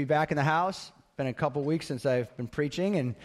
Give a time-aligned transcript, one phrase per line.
[0.00, 0.92] be back in the house.
[1.16, 3.16] Been a couple weeks since I've been preaching, and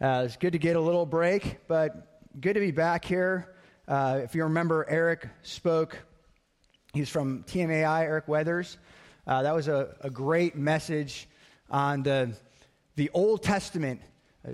[0.00, 3.54] uh, it's good to get a little break, but good to be back here.
[3.86, 5.96] Uh, if you remember, Eric spoke.
[6.92, 8.78] He's from TMAI, Eric Weathers.
[9.28, 11.28] Uh, that was a, a, great message
[11.70, 12.32] on the,
[12.96, 14.00] the Old Testament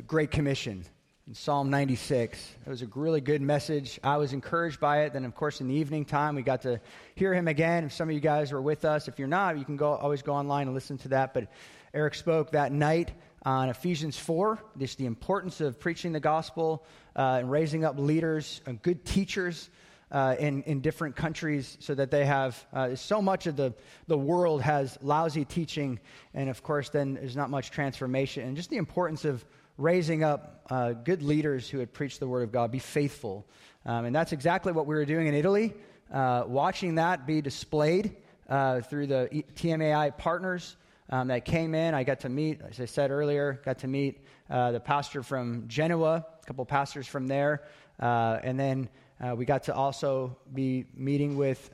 [0.06, 0.84] Great Commission
[1.26, 2.38] in Psalm 96.
[2.66, 3.98] It was a really good message.
[4.04, 5.14] I was encouraged by it.
[5.14, 6.80] Then, of course, in the evening time, we got to
[7.14, 7.84] hear him again.
[7.84, 10.20] If some of you guys were with us, if you're not, you can go always
[10.20, 11.32] go online and listen to that.
[11.32, 11.48] But
[11.94, 13.12] Eric spoke that night
[13.42, 16.84] on Ephesians 4, just the importance of preaching the gospel
[17.16, 19.70] uh, and raising up leaders and good teachers.
[20.12, 23.74] Uh, in, in different countries, so that they have uh, so much of the,
[24.06, 25.98] the world has lousy teaching,
[26.34, 29.44] and of course, then there's not much transformation, and just the importance of
[29.76, 32.70] raising up uh, good leaders who had preached the word of God.
[32.70, 33.46] Be faithful.
[33.84, 35.74] Um, and that's exactly what we were doing in Italy,
[36.12, 38.16] uh, watching that be displayed
[38.48, 40.76] uh, through the TMAI partners
[41.10, 41.94] um, that came in.
[41.94, 45.64] I got to meet, as I said earlier, got to meet uh, the pastor from
[45.68, 47.62] Genoa, a couple pastors from there.
[48.00, 48.88] Uh, and then
[49.20, 51.70] uh, we got to also be meeting with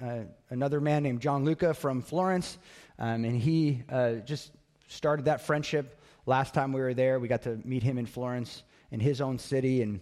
[0.50, 2.58] another man named Gianluca from Florence.
[2.98, 3.82] Um, and he
[4.24, 4.50] just
[4.88, 7.18] started that friendship last time we were there.
[7.18, 9.82] We got to meet him in Florence in his own city.
[9.82, 10.00] And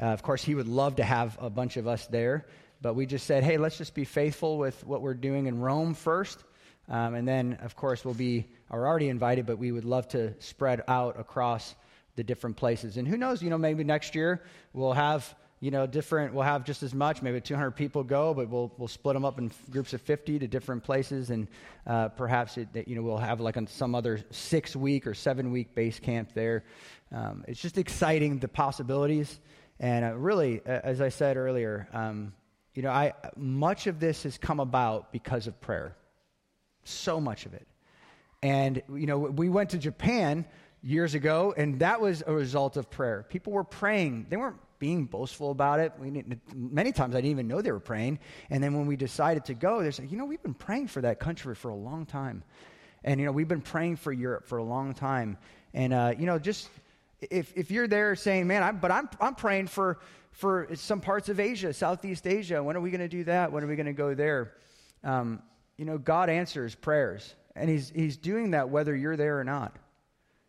[0.00, 2.46] uh, of course, he would love to have a bunch of us there.
[2.82, 5.94] But we just said, hey, let's just be faithful with what we're doing in Rome
[5.94, 6.42] first.
[6.88, 10.32] Um, and then, of course, we'll be are already invited, but we would love to
[10.40, 11.74] spread out across
[12.16, 12.96] the different places.
[12.96, 16.64] And who knows, you know, maybe next year we'll have you know, different, we'll have
[16.64, 19.92] just as much, maybe 200 people go, but we'll, we'll split them up in groups
[19.92, 21.28] of 50 to different places.
[21.28, 21.48] And
[21.86, 25.74] uh, perhaps, it, you know, we'll have like some other six week or seven week
[25.74, 26.64] base camp there.
[27.12, 29.38] Um, it's just exciting, the possibilities.
[29.78, 32.32] And uh, really, as I said earlier, um,
[32.74, 35.94] you know, I, much of this has come about because of prayer.
[36.84, 37.66] So much of it.
[38.42, 40.46] And, you know, we went to Japan
[40.82, 43.26] years ago, and that was a result of prayer.
[43.28, 44.26] People were praying.
[44.30, 45.92] They weren't being boastful about it.
[46.00, 48.18] We, many times I didn't even know they were praying.
[48.48, 51.02] And then when we decided to go, they said, you know, we've been praying for
[51.02, 52.42] that country for a long time.
[53.04, 55.38] And, you know, we've been praying for Europe for a long time.
[55.72, 56.68] And, uh, you know, just
[57.20, 60.00] if, if you're there saying, man, I'm, but I'm, I'm praying for,
[60.32, 62.62] for some parts of Asia, Southeast Asia.
[62.62, 63.52] When are we going to do that?
[63.52, 64.54] When are we going to go there?
[65.04, 65.42] Um,
[65.76, 67.34] you know, God answers prayers.
[67.54, 69.76] And he's, he's doing that whether you're there or not.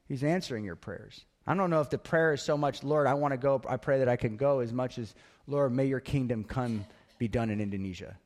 [0.08, 1.26] He's answering your prayers.
[1.48, 3.78] I don't know if the prayer is so much, Lord, I want to go, I
[3.78, 5.14] pray that I can go, as much as,
[5.48, 6.86] Lord, may your kingdom come
[7.18, 8.18] be done in Indonesia.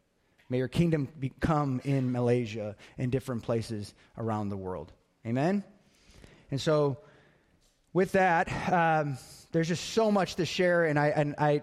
[0.49, 4.91] May your kingdom be, come in Malaysia and different places around the world.
[5.25, 5.63] Amen?
[6.51, 6.97] And so,
[7.93, 9.17] with that, um,
[9.51, 11.61] there's just so much to share, and I, and I,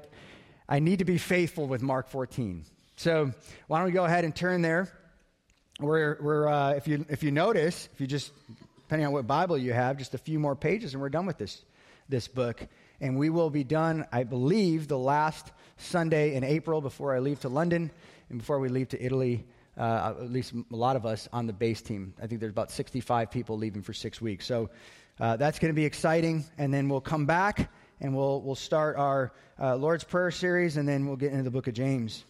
[0.69, 2.65] I need to be faithful with Mark 14.
[2.97, 3.33] So,
[3.69, 4.89] why don't we go ahead and turn there?
[5.79, 8.33] We're, we're uh, if, you, if you notice, if you just
[8.93, 11.39] depending on what Bible you have, just a few more pages and we're done with
[11.39, 11.65] this,
[12.11, 12.61] this book.
[13.01, 17.41] And we will be done, I believe, the last Sunday in April before I leave
[17.41, 17.91] to London
[18.29, 19.47] and before we leave to Italy.
[19.79, 22.13] Uh, at least a lot of us on the base team.
[22.23, 24.45] I think there's about 65 people leaving for six weeks.
[24.45, 24.69] So
[25.19, 26.45] uh, that's going to be exciting.
[26.59, 30.87] And then we'll come back and we'll, we'll start our uh, Lord's Prayer series and
[30.87, 32.27] then we'll get into the book of James.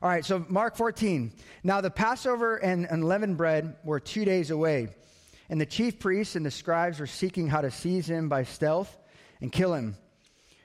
[0.00, 1.32] All right, so Mark 14.
[1.64, 4.88] Now the Passover and unleavened bread were two days away.
[5.48, 8.96] And the chief priests and the scribes were seeking how to seize him by stealth
[9.40, 9.96] and kill him.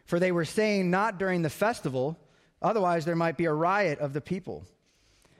[0.05, 2.17] For they were saying, Not during the festival,
[2.61, 4.65] otherwise there might be a riot of the people.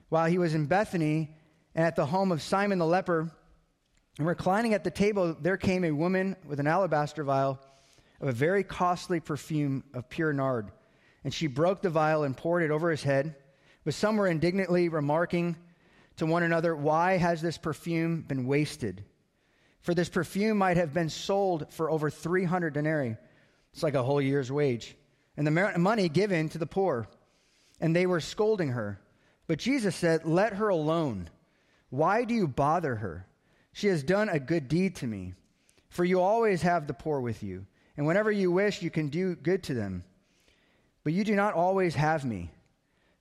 [0.10, 1.36] While he was in Bethany
[1.76, 3.32] and at the home of Simon the leper,
[4.20, 7.60] and reclining at the table, there came a woman with an alabaster vial
[8.22, 10.72] of a very costly perfume of pure nard.
[11.24, 13.36] And she broke the vial and poured it over his head.
[13.84, 15.58] But some were indignantly remarking
[16.18, 19.04] to one another, Why has this perfume been wasted?
[19.84, 23.18] For this perfume might have been sold for over 300 denarii.
[23.74, 24.96] It's like a whole year's wage.
[25.38, 27.08] And the money given to the poor.
[27.80, 29.00] And they were scolding her.
[29.46, 31.30] But Jesus said, Let her alone.
[31.90, 33.28] Why do you bother her?
[33.74, 35.34] She has done a good deed to me.
[35.90, 39.36] For you always have the poor with you, and whenever you wish, you can do
[39.36, 40.04] good to them.
[41.04, 42.50] But you do not always have me.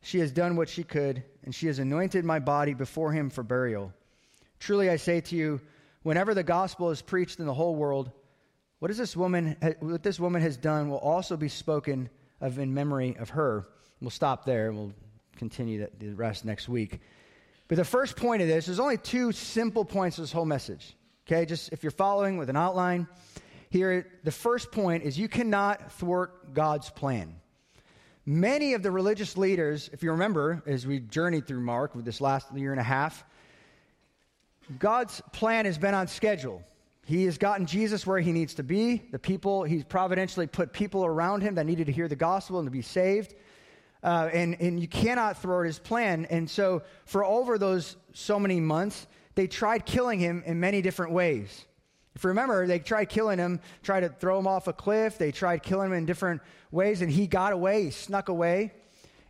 [0.00, 3.42] She has done what she could, and she has anointed my body before him for
[3.42, 3.92] burial.
[4.58, 5.60] Truly I say to you,
[6.02, 8.10] whenever the gospel is preached in the whole world,
[8.78, 12.10] what, is this woman, what this woman has done will also be spoken
[12.40, 13.64] of in memory of her.
[14.00, 14.92] We'll stop there and we'll
[15.36, 17.00] continue the rest next week.
[17.68, 20.94] But the first point of this, there's only two simple points of this whole message.
[21.26, 23.06] Okay, just if you're following with an outline,
[23.70, 27.36] here, the first point is you cannot thwart God's plan.
[28.26, 32.20] Many of the religious leaders, if you remember, as we journeyed through Mark with this
[32.20, 33.24] last year and a half,
[34.78, 36.62] God's plan has been on schedule.
[37.04, 39.02] He has gotten Jesus where he needs to be.
[39.10, 42.66] The people, he's providentially put people around him that needed to hear the gospel and
[42.66, 43.34] to be saved.
[44.02, 46.26] Uh, and, and you cannot thwart his plan.
[46.30, 51.12] And so, for over those so many months, they tried killing him in many different
[51.12, 51.66] ways.
[52.14, 55.18] If you remember, they tried killing him, tried to throw him off a cliff.
[55.18, 57.84] They tried killing him in different ways, and he got away.
[57.84, 58.72] He snuck away.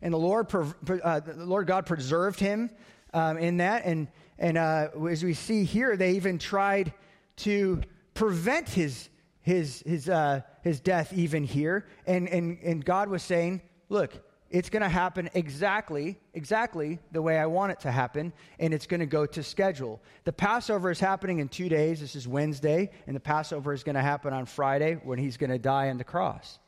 [0.01, 2.71] And the Lord, uh, the Lord God preserved him
[3.13, 3.85] um, in that.
[3.85, 6.93] And, and uh, as we see here, they even tried
[7.37, 7.81] to
[8.15, 9.09] prevent his,
[9.41, 11.87] his, his, uh, his death even here.
[12.07, 14.13] And, and, and God was saying, look,
[14.53, 18.87] it's going to happen exactly, exactly the way I want it to happen, and it's
[18.87, 20.03] going to go to schedule.
[20.25, 22.01] The Passover is happening in two days.
[22.01, 25.51] This is Wednesday, and the Passover is going to happen on Friday when he's going
[25.51, 26.59] to die on the cross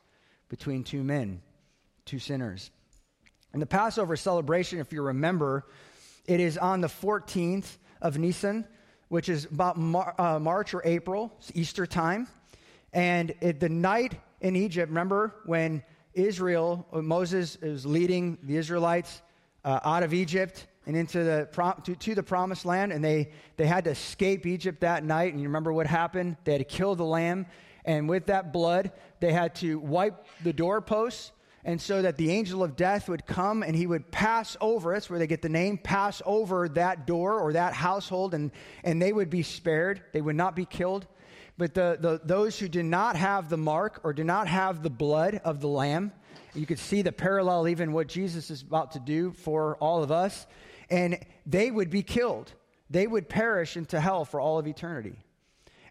[0.49, 1.41] between two men,
[2.05, 2.71] two sinners.
[3.53, 5.67] And the Passover celebration, if you remember,
[6.27, 8.67] it is on the 14th of Nisan,
[9.09, 12.27] which is about Mar- uh, March or April, it's Easter time.
[12.93, 15.83] And it, the night in Egypt, remember when
[16.13, 19.21] Israel, Moses is leading the Israelites
[19.63, 21.49] uh, out of Egypt and into the
[21.83, 25.33] to, to, the promised land, and they, they had to escape Egypt that night.
[25.33, 26.37] And you remember what happened?
[26.43, 27.47] They had to kill the lamb,
[27.83, 31.31] and with that blood, they had to wipe the doorposts,
[31.65, 34.93] and so that the angel of death would come and he would pass over.
[34.93, 38.51] That's where they get the name, pass over that door or that household, and,
[38.83, 40.03] and they would be spared.
[40.13, 41.07] They would not be killed.
[41.57, 44.91] But the, the, those who did not have the mark or did not have the
[44.91, 46.11] blood of the Lamb,
[46.53, 50.11] you could see the parallel, even what Jesus is about to do for all of
[50.11, 50.45] us,
[50.91, 52.53] and they would be killed.
[52.91, 55.24] They would perish into hell for all of eternity.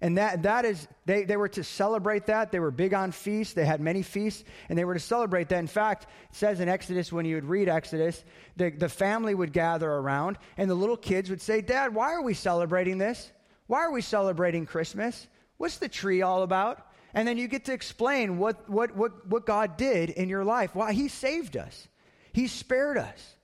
[0.01, 2.53] And that, that is, they, they were to celebrate that.
[2.53, 3.55] They were big on feasts.
[3.55, 5.59] They had many feasts, and they were to celebrate that.
[5.59, 8.25] In fact, it says in Exodus, when you would read Exodus,
[8.57, 12.23] the, the family would gather around, and the little kids would say, Dad, why are
[12.23, 13.31] we celebrating this?
[13.67, 15.27] Why are we celebrating Christmas?
[15.57, 16.87] What's the tree all about?
[17.15, 20.75] And then you get to explain what, what, what, what God did in your life.
[20.75, 21.89] Why He saved us,
[22.33, 23.37] He spared us,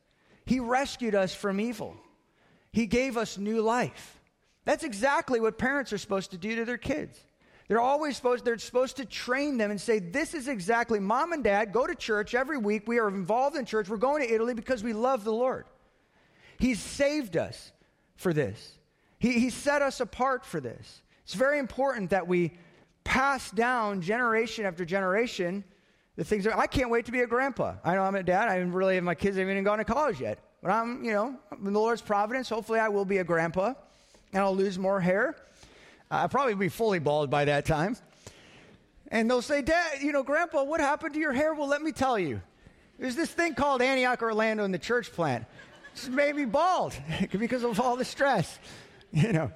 [0.44, 1.96] He rescued us from evil,
[2.72, 4.19] He gave us new life.
[4.64, 7.18] That's exactly what parents are supposed to do to their kids.
[7.68, 11.44] They're always supposed, they're supposed to train them and say, This is exactly, mom and
[11.44, 12.88] dad go to church every week.
[12.88, 13.88] We are involved in church.
[13.88, 15.66] We're going to Italy because we love the Lord.
[16.58, 17.70] He's saved us
[18.16, 18.78] for this,
[19.18, 21.02] He, he set us apart for this.
[21.22, 22.54] It's very important that we
[23.04, 25.62] pass down generation after generation
[26.16, 27.76] the things that I can't wait to be a grandpa.
[27.84, 28.48] I know I'm a dad.
[28.48, 30.40] I really, my kids haven't even gone to college yet.
[30.60, 33.74] But I'm, you know, in the Lord's providence, hopefully I will be a grandpa
[34.32, 35.36] and I'll lose more hair.
[36.10, 37.96] I'll probably be fully bald by that time.
[39.08, 41.54] And they'll say, Dad, you know, Grandpa, what happened to your hair?
[41.54, 42.40] Well, let me tell you.
[42.98, 45.46] There's this thing called Antioch Orlando in the church plant.
[45.92, 46.94] It's made me bald
[47.38, 48.58] because of all the stress,
[49.12, 49.50] you know.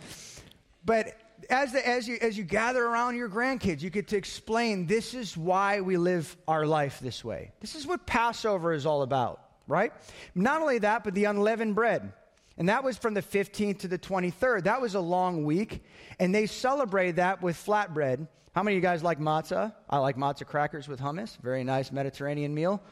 [0.84, 1.14] But
[1.50, 5.14] as, the, as, you, as you gather around your grandkids, you get to explain this
[5.14, 7.52] is why we live our life this way.
[7.60, 9.92] This is what Passover is all about, right?
[10.34, 12.12] Not only that, but the unleavened bread.
[12.56, 14.64] And that was from the 15th to the 23rd.
[14.64, 15.82] That was a long week.
[16.18, 18.28] And they celebrated that with flatbread.
[18.54, 19.74] How many of you guys like matzah?
[19.90, 21.36] I like matzah crackers with hummus.
[21.40, 22.82] Very nice Mediterranean meal.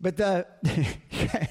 [0.00, 0.46] But the.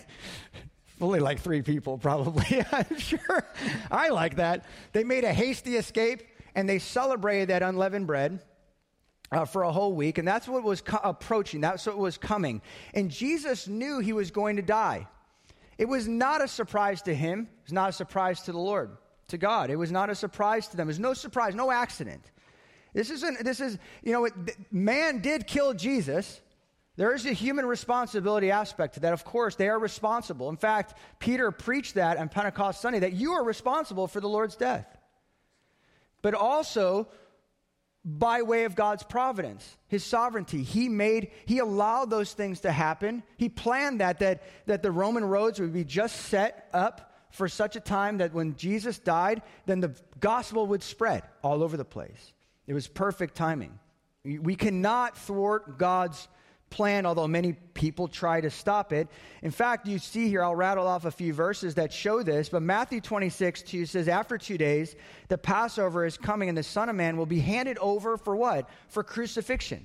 [1.01, 3.43] only like three people, probably, I'm sure.
[3.89, 4.65] I like that.
[4.93, 6.21] They made a hasty escape
[6.53, 8.39] and they celebrated that unleavened bread.
[9.33, 11.61] Uh, for a whole week, and that's what was co- approaching.
[11.61, 12.61] That's what was coming.
[12.93, 15.07] And Jesus knew he was going to die.
[15.81, 17.39] It was not a surprise to him.
[17.39, 18.91] It was not a surprise to the Lord,
[19.29, 19.71] to God.
[19.71, 20.87] It was not a surprise to them.
[20.87, 22.23] It was no surprise, no accident.
[22.93, 24.29] This isn't, this is, you know,
[24.69, 26.39] man did kill Jesus.
[26.97, 29.13] There is a human responsibility aspect to that.
[29.13, 30.49] Of course, they are responsible.
[30.49, 34.55] In fact, Peter preached that on Pentecost Sunday that you are responsible for the Lord's
[34.55, 34.85] death.
[36.21, 37.07] But also,
[38.03, 40.63] by way of God's providence, his sovereignty.
[40.63, 43.23] He made, he allowed those things to happen.
[43.37, 47.75] He planned that, that, that the Roman roads would be just set up for such
[47.75, 52.33] a time that when Jesus died, then the gospel would spread all over the place.
[52.67, 53.79] It was perfect timing.
[54.23, 56.27] We cannot thwart God's
[56.69, 59.07] plan, although many people try to stop it.
[59.41, 62.61] In fact, you see here, I'll rattle off a few verses that show this, but
[62.61, 64.95] Matthew 26, 2 says, After two days,
[65.29, 68.69] the Passover is coming, and the Son of Man will be handed over for what?
[68.87, 69.83] For crucifixion.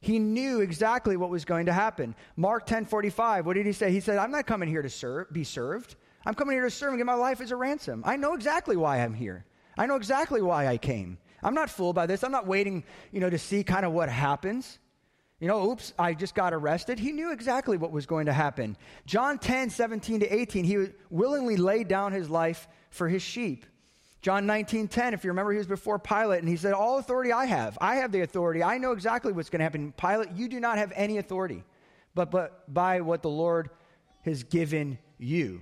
[0.00, 2.14] He knew exactly what was going to happen.
[2.34, 3.92] Mark 10 45, what did he say?
[3.92, 5.96] He said, I'm not coming here to serve, be served.
[6.24, 8.02] I'm coming here to serve and give my life as a ransom.
[8.06, 9.44] I know exactly why I'm here.
[9.76, 11.18] I know exactly why I came.
[11.42, 12.24] I'm not fooled by this.
[12.24, 14.78] I'm not waiting, you know, to see kind of what happens.
[15.44, 16.98] You know, oops, I just got arrested.
[16.98, 18.78] He knew exactly what was going to happen.
[19.04, 23.66] John 10, 17 to 18, he willingly laid down his life for his sheep.
[24.22, 27.30] John 19, 10, if you remember, he was before Pilate and he said, All authority
[27.30, 27.76] I have.
[27.78, 28.62] I have the authority.
[28.62, 29.92] I know exactly what's going to happen.
[29.92, 31.62] Pilate, you do not have any authority,
[32.14, 33.68] but, but by what the Lord
[34.22, 35.60] has given you.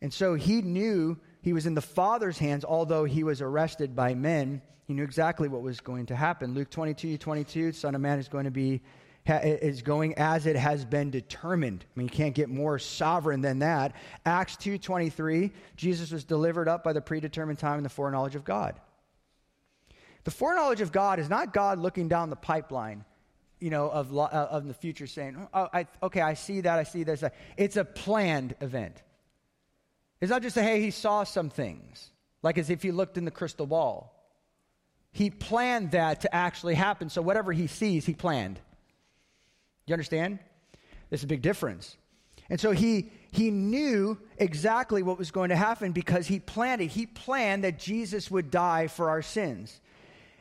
[0.00, 4.14] And so he knew he was in the Father's hands, although he was arrested by
[4.14, 4.62] men.
[4.86, 6.54] He knew exactly what was going to happen.
[6.54, 8.82] Luke 22, 22, Son of Man is going to be
[9.24, 11.84] is going as it has been determined.
[11.84, 13.94] I mean, you can't get more sovereign than that.
[14.26, 18.80] Acts 2:23, Jesus was delivered up by the predetermined time and the foreknowledge of God.
[20.24, 23.04] The foreknowledge of God is not God looking down the pipeline,
[23.60, 26.84] you know, of, uh, of the future saying, oh, I, okay, I see that, I
[26.84, 27.24] see this.
[27.56, 29.02] It's a planned event.
[30.22, 32.12] It's not just a, hey, he saw some things,
[32.44, 34.14] like as if he looked in the crystal ball.
[35.10, 37.10] He planned that to actually happen.
[37.10, 38.60] So whatever he sees, he planned.
[39.84, 40.38] You understand?
[41.10, 41.96] There's a big difference.
[42.48, 46.92] And so he, he knew exactly what was going to happen because he planned it.
[46.92, 49.80] He planned that Jesus would die for our sins.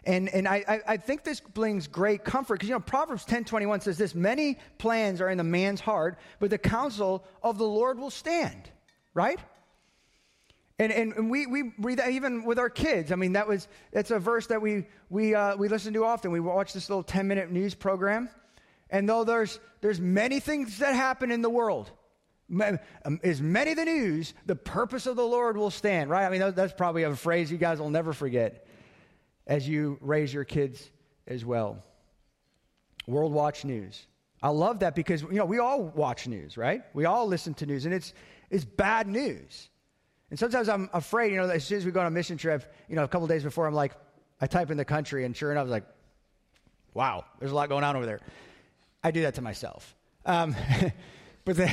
[0.04, 3.82] And, and I, I think this brings great comfort because, you know, Proverbs 10 21
[3.82, 7.98] says this many plans are in the man's heart, but the counsel of the Lord
[7.98, 8.70] will stand,
[9.16, 9.40] right?
[10.82, 13.12] And, and, and, we, we read that even with our kids.
[13.12, 16.32] I mean, that was, that's a verse that we, we, uh, we listen to often.
[16.32, 18.30] We watch this little 10 minute news program.
[18.90, 21.92] And though there's, there's many things that happen in the world,
[23.24, 26.26] as many the news, the purpose of the Lord will stand, right?
[26.26, 28.66] I mean, that's probably a phrase you guys will never forget
[29.46, 30.90] as you raise your kids
[31.28, 31.78] as well.
[33.06, 34.08] World Watch News.
[34.42, 36.82] I love that because, you know, we all watch news, right?
[36.96, 38.16] We all listen to news, and it's,
[38.50, 39.70] it's bad news.
[40.32, 42.74] And sometimes I'm afraid, you know, as soon as we go on a mission trip,
[42.88, 43.92] you know, a couple days before, I'm like,
[44.40, 45.86] I type in the country, and sure enough, I was like,
[46.94, 48.22] wow, there's a lot going on over there.
[49.04, 49.94] I do that to myself.
[50.26, 50.56] Um,
[51.46, 51.70] but, the,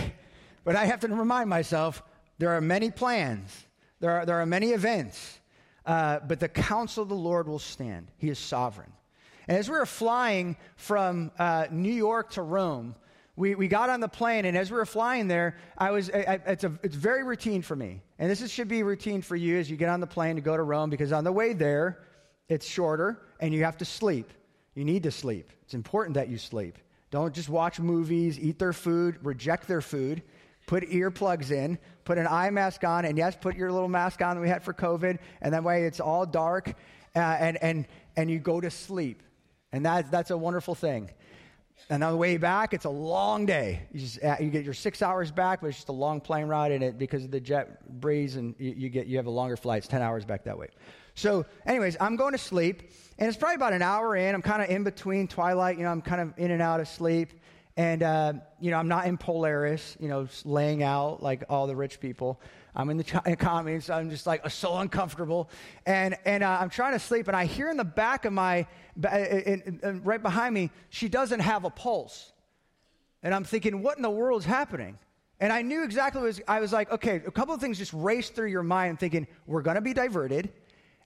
[0.64, 2.02] but I have to remind myself
[2.38, 3.64] there are many plans,
[4.00, 5.38] there are, there are many events,
[5.86, 8.08] uh, but the counsel of the Lord will stand.
[8.18, 8.92] He is sovereign.
[9.46, 12.96] And as we were flying from uh, New York to Rome,
[13.38, 16.40] we, we got on the plane, and as we were flying there, I was, I,
[16.46, 18.02] it's, a, it's very routine for me.
[18.18, 20.42] And this is, should be routine for you as you get on the plane to
[20.42, 22.00] go to Rome, because on the way there,
[22.48, 24.32] it's shorter, and you have to sleep.
[24.74, 25.52] You need to sleep.
[25.62, 26.78] It's important that you sleep.
[27.12, 30.22] Don't just watch movies, eat their food, reject their food,
[30.66, 34.34] put earplugs in, put an eye mask on, and yes, put your little mask on
[34.34, 36.74] that we had for COVID, and that way it's all dark,
[37.14, 39.22] uh, and, and, and you go to sleep.
[39.70, 41.10] And that, that's a wonderful thing.
[41.90, 43.82] And on the way back, it's a long day.
[43.92, 46.46] You, just, uh, you get your six hours back, but it's just a long plane
[46.46, 49.30] ride in it because of the jet breeze, and you, you, get, you have a
[49.30, 49.78] longer flight.
[49.78, 50.68] It's 10 hours back that way.
[51.14, 52.82] So, anyways, I'm going to sleep,
[53.18, 54.34] and it's probably about an hour in.
[54.34, 55.78] I'm kind of in between twilight.
[55.78, 57.32] You know, I'm kind of in and out of sleep.
[57.76, 61.76] And, uh, you know, I'm not in Polaris, you know, laying out like all the
[61.76, 62.40] rich people.
[62.78, 65.50] I'm in the economy, so I'm just like uh, so uncomfortable.
[65.84, 68.66] And, and uh, I'm trying to sleep, and I hear in the back of my,
[69.04, 72.32] uh, uh, in, in, right behind me, she doesn't have a pulse.
[73.22, 74.96] And I'm thinking, what in the world is happening?
[75.40, 77.92] And I knew exactly what was, I was like, okay, a couple of things just
[77.92, 80.50] raced through your mind thinking, we're going to be diverted.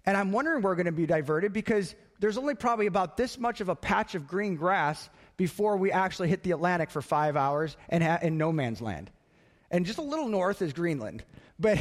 [0.04, 3.60] And I'm wondering we're going to be diverted because there's only probably about this much
[3.60, 7.76] of a patch of green grass before we actually hit the Atlantic for five hours
[7.88, 9.10] and ha- in no man's land.
[9.70, 11.24] And just a little north is Greenland.
[11.62, 11.78] But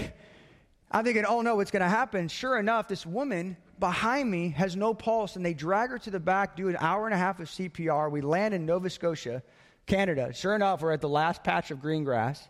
[0.91, 2.27] I'm thinking, oh no, what's going to happen?
[2.27, 6.19] Sure enough, this woman behind me has no pulse, and they drag her to the
[6.19, 8.11] back, do an hour and a half of CPR.
[8.11, 9.41] We land in Nova Scotia,
[9.87, 10.31] Canada.
[10.33, 12.47] Sure enough, we're at the last patch of green grass,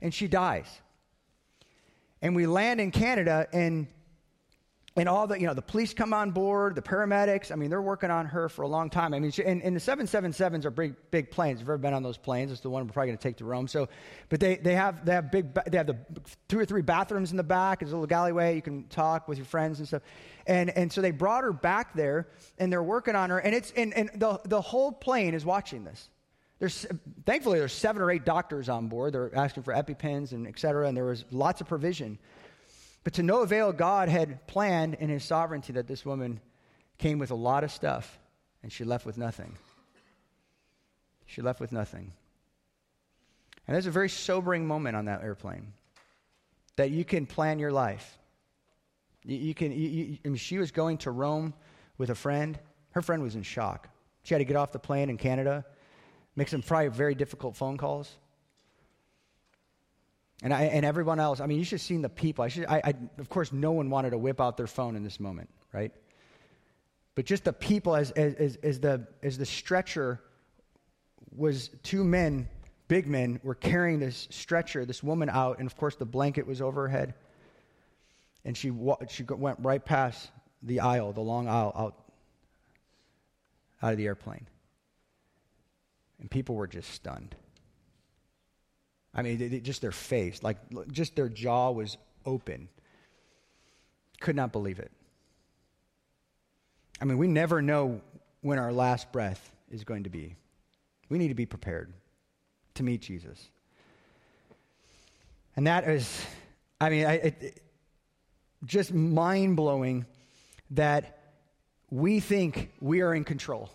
[0.00, 0.68] and she dies.
[2.22, 3.88] And we land in Canada, and
[4.96, 7.52] and all the, you know, the police come on board, the paramedics.
[7.52, 9.14] I mean, they're working on her for a long time.
[9.14, 11.58] I mean, she, and, and, the 777s are big, big planes.
[11.58, 13.36] If you've ever been on those planes, it's the one we're probably going to take
[13.36, 13.68] to Rome.
[13.68, 13.88] So,
[14.28, 15.96] but they, they have, they have big, they have the
[16.48, 17.78] two or three bathrooms in the back.
[17.78, 18.56] There's a little galleyway.
[18.56, 20.02] You can talk with your friends and stuff.
[20.46, 22.28] And, and so they brought her back there
[22.58, 23.38] and they're working on her.
[23.38, 26.08] And it's, and, and the, the whole plane is watching this.
[26.58, 26.84] There's,
[27.24, 29.14] thankfully, there's seven or eight doctors on board.
[29.14, 30.88] They're asking for EpiPens and et cetera.
[30.88, 32.18] And there was lots of provision.
[33.02, 36.40] But to no avail, God had planned in his sovereignty that this woman
[36.98, 38.18] came with a lot of stuff
[38.62, 39.56] and she left with nothing.
[41.26, 42.12] She left with nothing.
[43.66, 45.72] And there's a very sobering moment on that airplane
[46.76, 48.18] that you can plan your life.
[49.24, 51.54] You, you can, you, you, I mean, she was going to Rome
[51.98, 52.58] with a friend.
[52.90, 53.88] Her friend was in shock.
[54.22, 55.64] She had to get off the plane in Canada,
[56.36, 58.16] make some probably very difficult phone calls.
[60.42, 62.44] And, I, and everyone else, I mean, you should have seen the people.
[62.44, 65.04] I should, I, I, of course, no one wanted to whip out their phone in
[65.04, 65.92] this moment, right?
[67.14, 70.20] But just the people, as, as, as, the, as the stretcher
[71.36, 72.48] was two men,
[72.88, 76.62] big men, were carrying this stretcher, this woman out, and of course, the blanket was
[76.62, 77.14] over her head.
[78.44, 78.72] And she,
[79.08, 80.30] she went right past
[80.62, 81.94] the aisle, the long aisle out,
[83.82, 84.46] out of the airplane.
[86.20, 87.34] And people were just stunned.
[89.14, 90.58] I mean, just their face, like
[90.92, 92.68] just their jaw was open.
[94.20, 94.92] Could not believe it.
[97.00, 98.00] I mean, we never know
[98.42, 100.36] when our last breath is going to be.
[101.08, 101.92] We need to be prepared
[102.74, 103.48] to meet Jesus.
[105.56, 106.24] And that is,
[106.80, 107.62] I mean, I, it,
[108.64, 110.06] just mind blowing
[110.70, 111.18] that
[111.90, 113.70] we think we are in control.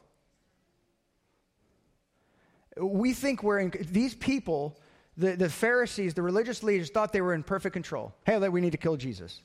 [2.78, 4.80] We think we're in, these people,
[5.18, 8.14] the, the Pharisees, the religious leaders, thought they were in perfect control.
[8.26, 9.42] Hey, we need to kill Jesus.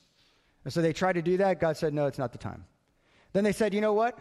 [0.63, 1.59] And so they tried to do that.
[1.59, 2.65] God said, no, it's not the time.
[3.33, 4.19] Then they said, you know what?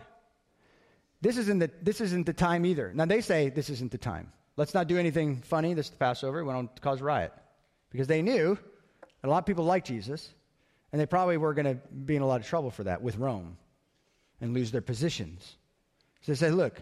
[1.20, 2.92] This isn't the, this isn't the time either.
[2.94, 4.32] Now they say this isn't the time.
[4.56, 6.44] Let's not do anything funny this is the Passover.
[6.44, 7.32] We don't cause riot.
[7.90, 8.56] Because they knew
[9.00, 10.32] that a lot of people liked Jesus,
[10.92, 13.16] and they probably were going to be in a lot of trouble for that with
[13.16, 13.56] Rome
[14.40, 15.56] and lose their positions.
[16.22, 16.80] So they said, look,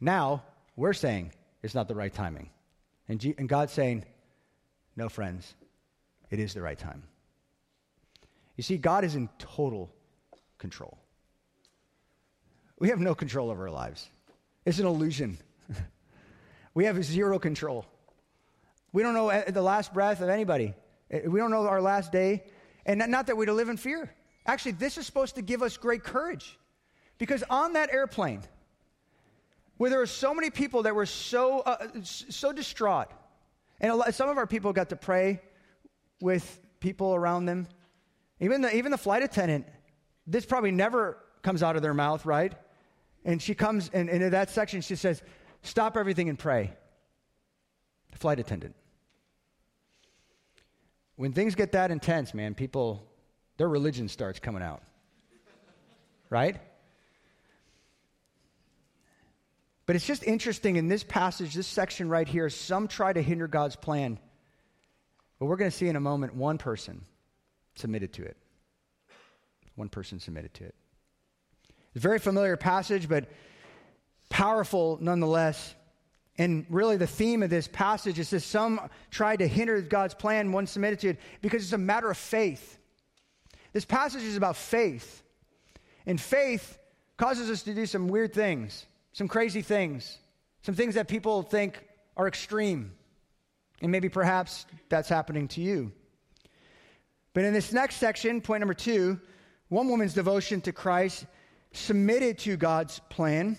[0.00, 0.42] now
[0.76, 2.50] we're saying it's not the right timing.
[3.12, 4.06] And, G- and God's saying,
[4.96, 5.52] no, friends,
[6.30, 7.02] it is the right time.
[8.56, 9.92] You see, God is in total
[10.56, 10.96] control.
[12.78, 14.08] We have no control over our lives,
[14.64, 15.36] it's an illusion.
[16.74, 17.84] we have zero control.
[18.94, 20.72] We don't know uh, the last breath of anybody,
[21.12, 22.44] uh, we don't know our last day.
[22.86, 24.10] And not that we to live in fear.
[24.46, 26.58] Actually, this is supposed to give us great courage.
[27.18, 28.42] Because on that airplane,
[29.76, 33.08] where there were so many people that were so, uh, so distraught,
[33.80, 35.40] and lot, some of our people got to pray
[36.20, 37.66] with people around them.
[38.40, 39.66] Even the, even the flight attendant,
[40.26, 42.52] this probably never comes out of their mouth, right?
[43.24, 45.22] And she comes and, in that section, she says,
[45.62, 46.72] Stop everything and pray.
[48.10, 48.74] The flight attendant.
[51.16, 53.06] When things get that intense, man, people,
[53.58, 54.82] their religion starts coming out.
[56.30, 56.56] Right?
[59.92, 63.46] But it's just interesting in this passage, this section right here, some try to hinder
[63.46, 64.18] God's plan.
[65.38, 67.02] But we're going to see in a moment one person
[67.74, 68.38] submitted to it.
[69.74, 70.74] One person submitted to it.
[71.88, 73.28] It's a very familiar passage, but
[74.30, 75.74] powerful nonetheless.
[76.38, 80.52] And really, the theme of this passage is that some tried to hinder God's plan,
[80.52, 82.78] one submitted to it, because it's a matter of faith.
[83.74, 85.22] This passage is about faith.
[86.06, 86.78] And faith
[87.18, 90.18] causes us to do some weird things, some crazy things,
[90.62, 91.82] some things that people think
[92.16, 92.92] are extreme.
[93.80, 95.92] And maybe perhaps that's happening to you.
[97.34, 99.20] But in this next section, point number two,
[99.68, 101.26] one woman's devotion to Christ
[101.72, 103.58] submitted to God's plan.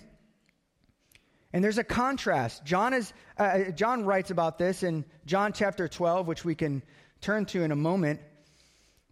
[1.51, 2.63] And there's a contrast.
[2.63, 6.81] John, is, uh, John writes about this in John chapter 12, which we can
[7.21, 8.21] turn to in a moment.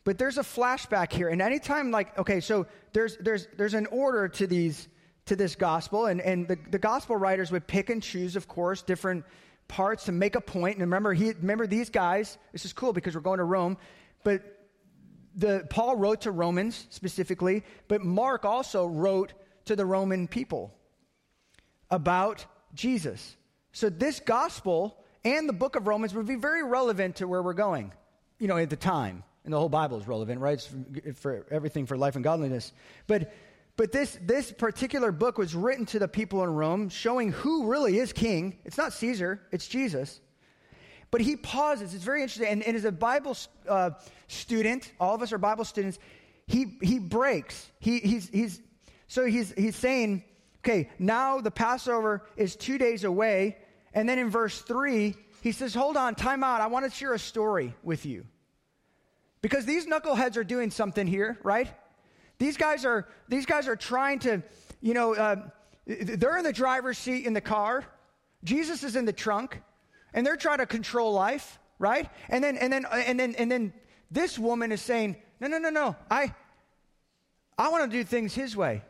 [0.03, 1.29] But there's a flashback here.
[1.29, 4.87] And anytime, like, okay, so there's, there's, there's an order to these
[5.25, 8.81] to this gospel, and, and the, the gospel writers would pick and choose, of course,
[8.81, 9.23] different
[9.67, 10.75] parts to make a point.
[10.75, 13.77] And remember, he, remember these guys, this is cool because we're going to Rome,
[14.23, 14.41] but
[15.35, 19.33] the, Paul wrote to Romans specifically, but Mark also wrote
[19.65, 20.73] to the Roman people
[21.89, 23.37] about Jesus.
[23.71, 27.53] So this gospel and the book of Romans would be very relevant to where we're
[27.53, 27.93] going,
[28.39, 29.23] you know, at the time.
[29.43, 30.69] And the whole Bible is relevant, right?
[30.93, 32.73] It's for everything for life and godliness.
[33.07, 33.33] But
[33.77, 37.97] but this, this particular book was written to the people in Rome, showing who really
[37.97, 38.59] is king.
[38.65, 40.19] It's not Caesar, it's Jesus.
[41.09, 41.93] But he pauses.
[41.93, 42.47] It's very interesting.
[42.47, 43.35] And, and as a Bible
[43.67, 43.91] uh,
[44.27, 45.99] student, all of us are Bible students,
[46.47, 47.69] he, he breaks.
[47.79, 48.61] He, he's, he's,
[49.07, 50.23] so he's, he's saying,
[50.59, 53.57] okay, now the Passover is two days away.
[53.93, 56.61] And then in verse three, he says, hold on, time out.
[56.61, 58.25] I want to share a story with you.
[59.41, 61.67] Because these knuckleheads are doing something here, right?
[62.41, 64.41] These guys are, these guys are trying to,
[64.81, 65.35] you know, uh,
[65.85, 67.85] they're in the driver's seat in the car.
[68.43, 69.61] Jesus is in the trunk
[70.15, 72.09] and they're trying to control life, right?
[72.29, 73.73] And then and then and then and then
[74.09, 75.95] this woman is saying, "No, no, no, no.
[76.09, 76.33] I
[77.59, 78.81] I want to do things his way."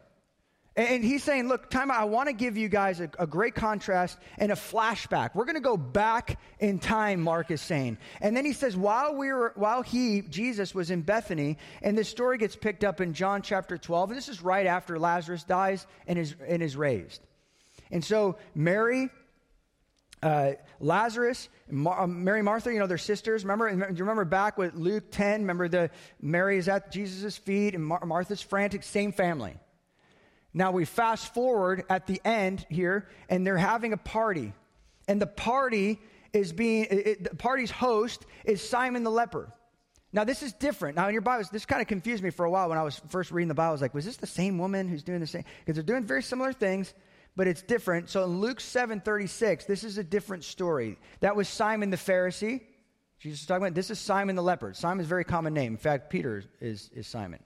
[0.78, 4.18] And he's saying, look, time I want to give you guys a, a, great contrast
[4.38, 5.36] and a flashback.
[5.36, 7.98] We're going to go back in time, Mark is saying.
[8.22, 12.08] And then he says, while we were, while he, Jesus, was in Bethany, and this
[12.08, 15.86] story gets picked up in John chapter 12, and this is right after Lazarus dies
[16.08, 17.22] and is, and is raised.
[17.92, 19.10] And so Mary
[20.24, 23.44] uh, Lazarus, Mar- uh, Mary, Martha, you know, they're sisters.
[23.44, 25.42] Remember, do you remember back with Luke 10?
[25.42, 25.90] Remember the
[26.22, 29.56] Mary is at Jesus' feet and Mar- Martha's frantic, same family.
[30.54, 34.54] Now we fast forward at the end here, and they're having a party.
[35.08, 36.00] And the party
[36.34, 39.52] is being, it, the party's host is Simon the leper.
[40.14, 40.98] Now, this is different.
[40.98, 43.02] Now, in your Bibles, this kind of confused me for a while when I was
[43.10, 43.70] first reading the Bible.
[43.70, 45.46] I was like, was this the same woman who's doing the same?
[45.60, 46.94] Because they're doing very similar things,
[47.38, 48.10] but it's different.
[48.10, 51.00] So in Luke 7 36, this is a different story.
[51.22, 52.60] That was Simon the Pharisee.
[53.20, 54.74] Jesus is talking about this is Simon the leper.
[54.74, 55.74] Simon is a very common name.
[55.74, 57.40] In fact, Peter is, is Simon.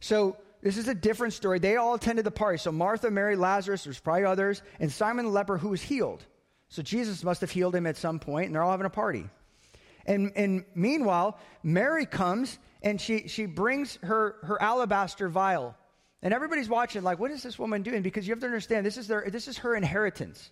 [0.00, 1.58] So this is a different story.
[1.58, 2.58] They all attended the party.
[2.58, 6.24] So Martha, Mary, Lazarus, there's probably others, and Simon the leper who was healed.
[6.68, 9.28] So Jesus must have healed him at some point, and they're all having a party.
[10.06, 15.76] And, and meanwhile, Mary comes and she, she brings her, her alabaster vial.
[16.22, 18.02] And everybody's watching, like, what is this woman doing?
[18.02, 20.50] Because you have to understand, this is, their, this is her inheritance.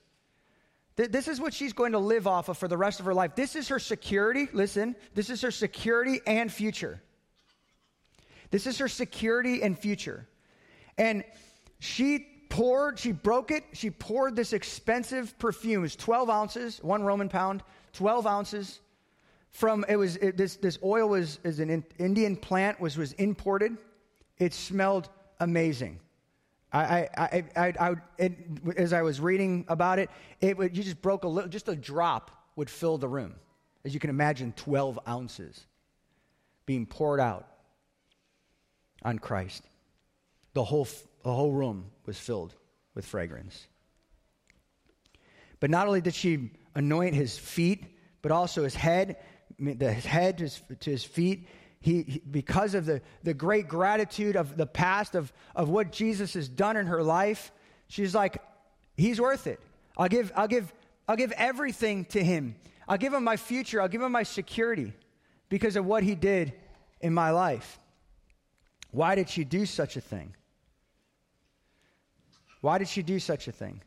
[0.97, 3.15] Th- this is what she's going to live off of for the rest of her
[3.15, 3.35] life.
[3.35, 4.49] This is her security.
[4.53, 7.03] Listen, this is her security and future.
[8.51, 10.27] This is her security and future.
[10.99, 11.25] And
[11.79, 15.81] she poured, she broke it, she poured this expensive perfume.
[15.81, 18.81] It was 12 ounces, one Roman pound, 12 ounces.
[19.51, 23.77] From it was it, this this oil was is an Indian plant was was imported.
[24.39, 25.09] It smelled
[25.41, 25.99] amazing.
[26.73, 28.37] I, I, I, I, I it,
[28.77, 30.11] as I was reading about it,
[30.43, 33.35] it would, you just broke a little, just a drop would fill the room.
[33.85, 35.65] As you can imagine, 12 ounces
[36.67, 37.49] being poured out
[39.07, 39.63] on Christ.
[40.53, 40.87] The whole,
[41.23, 42.55] the whole room was filled
[42.95, 43.67] with fragrance.
[45.61, 47.85] But not only did she anoint his feet,
[48.21, 49.17] but also his head,
[49.59, 51.49] the, head to his, to his feet.
[51.81, 56.35] He, he, because of the, the great gratitude of the past, of, of what Jesus
[56.35, 57.53] has done in her life,
[57.89, 58.43] she's like,
[58.97, 59.61] He's worth it.
[59.97, 60.73] I'll give, I'll, give,
[61.07, 62.57] I'll give everything to him.
[62.89, 63.81] I'll give him my future.
[63.81, 64.93] I'll give him my security
[65.49, 66.55] because of what he did
[67.01, 67.79] in my life.
[68.91, 70.35] Why did she do such a thing?
[72.61, 73.83] Why did she do such a thing?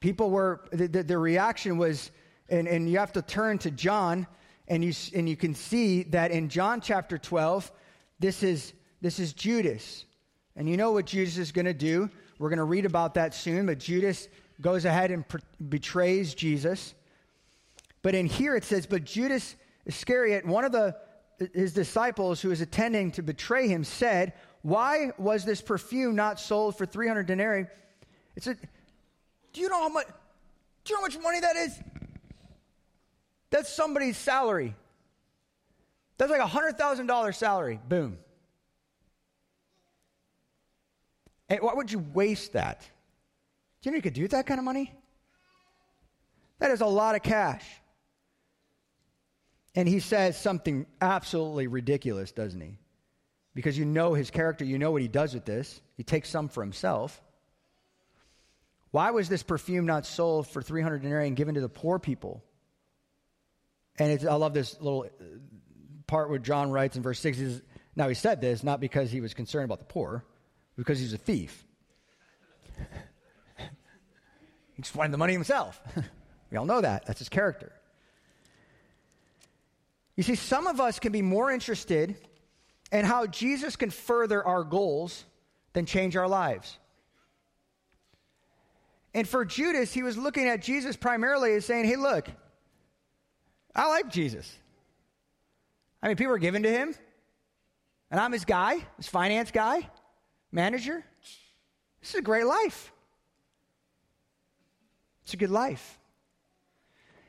[0.00, 2.10] People were, the, the, the reaction was,
[2.48, 4.26] and, and you have to turn to John,
[4.68, 7.70] and you, and you can see that in John chapter 12,
[8.18, 10.04] this is, this is Judas.
[10.56, 12.10] And you know what Judas is going to do.
[12.38, 14.28] We're going to read about that soon, but Judas
[14.60, 15.24] goes ahead and
[15.68, 16.94] betrays Jesus.
[18.02, 19.54] But in here it says, But Judas
[19.84, 20.96] Iscariot, one of the,
[21.52, 26.76] his disciples who was attending to betray him, said, why was this perfume not sold
[26.76, 27.66] for 300 denarii?
[28.34, 28.54] It's a,
[29.52, 30.06] do you know how much,
[30.84, 31.78] do you know how much money that is?
[33.50, 34.74] That's somebody's salary.
[36.18, 37.80] That's like a $100,000 salary.
[37.88, 38.18] Boom.
[41.48, 42.80] And why would you waste that?
[42.80, 44.92] Do you know you could do that kind of money?
[46.58, 47.64] That is a lot of cash.
[49.76, 52.78] And he says something absolutely ridiculous, doesn't he?
[53.56, 55.80] because you know his character, you know what he does with this.
[55.96, 57.22] He takes some for himself.
[58.90, 62.44] Why was this perfume not sold for 300 denarii and given to the poor people?
[63.98, 65.24] And I love this little uh,
[66.06, 67.62] part where John writes in verse 6 is,
[67.96, 70.22] now he said this not because he was concerned about the poor,
[70.76, 71.64] because he's a thief.
[74.74, 75.80] he just wanted the money himself.
[76.50, 77.06] we all know that.
[77.06, 77.72] That's his character.
[80.16, 82.16] You see, some of us can be more interested
[82.90, 85.24] in how Jesus can further our goals
[85.74, 86.78] than change our lives.
[89.12, 92.28] And for Judas, he was looking at Jesus primarily as saying, hey, look,
[93.74, 94.50] I like Jesus.
[96.02, 96.94] I mean, people are given to him,
[98.10, 99.88] and I'm his guy, his finance guy,
[100.52, 101.04] manager.
[102.00, 102.92] This is a great life.
[105.24, 105.98] It's a good life.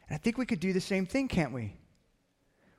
[0.08, 1.74] And I think we could do the same thing, can't we?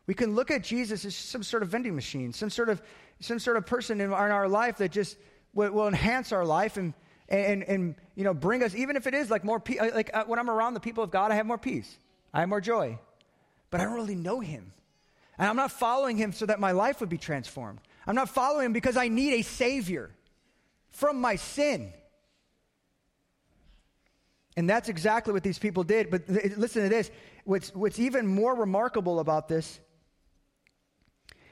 [0.08, 2.80] We can look at Jesus as some sort of vending machine, some sort of,
[3.20, 5.18] some sort of person in our, in our life that just
[5.52, 6.94] will, will, enhance our life and,
[7.28, 9.78] and, and, you know, bring us, even if it is like more, peace.
[9.94, 11.98] like uh, when I'm around the people of God, I have more peace.
[12.32, 12.98] I have more joy.
[13.70, 14.72] But I don't really know him.
[15.36, 17.80] And I'm not following him so that my life would be transformed.
[18.06, 20.10] I'm not following him because I need a savior
[20.90, 21.92] from my sin.
[24.56, 26.10] And that's exactly what these people did.
[26.10, 27.10] But th- listen to this.
[27.44, 29.80] What's, what's even more remarkable about this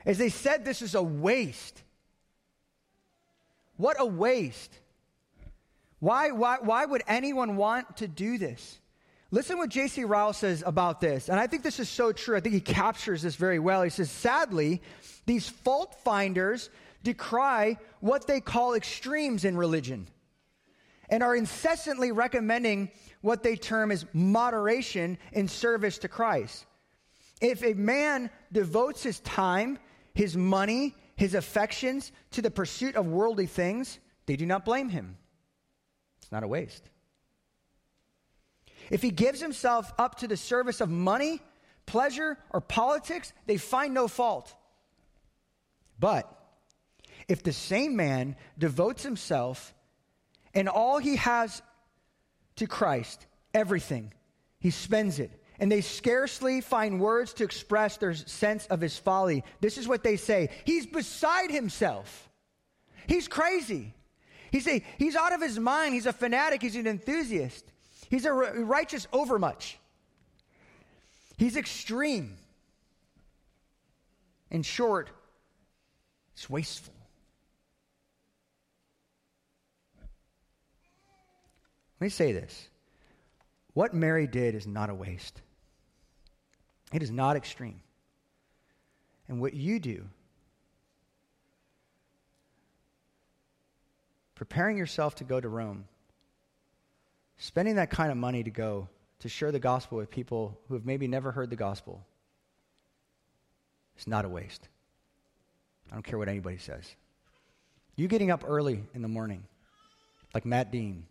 [0.07, 1.83] as they said this is a waste.
[3.77, 4.73] What a waste.
[5.99, 8.79] Why, why, why would anyone want to do this?
[9.33, 10.05] Listen what J.C.
[10.05, 11.29] Ryle says about this.
[11.29, 12.37] And I think this is so true.
[12.37, 13.83] I think he captures this very well.
[13.83, 14.81] He says, sadly,
[15.27, 16.71] these fault finders
[17.03, 20.07] decry what they call extremes in religion
[21.09, 22.91] and are incessantly recommending
[23.21, 26.65] what they term as moderation in service to Christ.
[27.41, 29.79] If a man devotes his time
[30.17, 35.19] his money, his affections to the pursuit of worldly things, they do not blame him.
[36.23, 36.89] It's not a waste.
[38.91, 41.43] If he gives himself up to the service of money,
[41.85, 44.55] pleasure, or politics, they find no fault.
[46.01, 46.35] But
[47.29, 49.75] if the same man devotes himself
[50.55, 51.61] and all he has
[52.57, 54.15] to Christ, everything,
[54.61, 55.31] he spends it.
[55.59, 59.45] And they scarcely find words to express their sense of his folly.
[59.61, 62.29] This is what they say He's beside himself.
[63.07, 63.95] He's crazy.
[64.51, 65.95] He's, a, he's out of his mind.
[65.95, 66.63] He's a fanatic.
[66.63, 67.65] He's an enthusiast.
[68.09, 69.79] He's a righteous overmuch.
[71.37, 72.37] He's extreme.
[74.51, 75.11] In short,
[76.35, 76.95] it's wasteful.
[82.01, 82.69] Let me say this.
[83.73, 85.41] What Mary did is not a waste.
[86.97, 87.83] It is not extreme.
[89.29, 90.07] And what you do,
[94.35, 95.85] preparing yourself to go to Rome,
[97.37, 100.87] spending that kind of money to go to share the gospel with people who have
[100.87, 102.03] maybe never heard the gospel,
[103.95, 104.67] it's not a waste.
[105.91, 106.97] I don't care what anybody says.
[107.97, 109.43] You getting up early in the morning,
[110.33, 111.05] like Matt Dean,